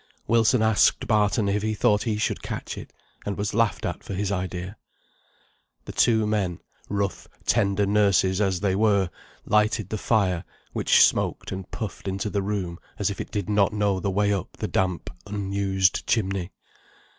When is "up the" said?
14.33-14.67